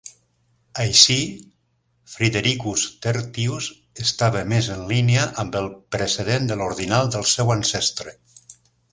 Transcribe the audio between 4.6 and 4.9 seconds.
en